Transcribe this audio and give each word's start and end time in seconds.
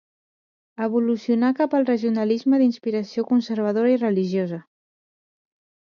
Evolucionà 0.85 1.51
cap 1.59 1.77
al 1.81 1.85
regionalisme 1.91 2.61
d'inspiració 2.63 3.27
conservadora 3.33 3.95
i 3.97 4.01
religiosa. 4.09 4.63